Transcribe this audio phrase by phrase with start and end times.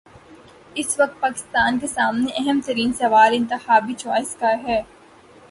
[0.75, 4.81] اس وقت پاکستان کے سامنے اہم ترین سوال انتخابی چوائس کا ہے۔